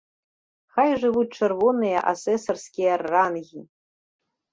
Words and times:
Хай 0.77 0.89
жывуць 1.01 1.35
чырвоныя 1.39 1.99
асэсарскія 2.13 2.97
рангі! 3.11 3.61